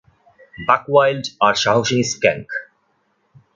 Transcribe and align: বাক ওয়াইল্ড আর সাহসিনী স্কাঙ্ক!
বাক 0.67 0.83
ওয়াইল্ড 0.91 1.25
আর 1.45 1.53
সাহসিনী 1.63 2.05
স্কাঙ্ক! 2.11 2.47